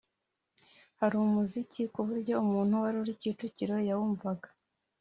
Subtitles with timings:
[0.99, 4.47] Hari umuziki ku buryo umuntu wari ku Kicukiro yawumvaga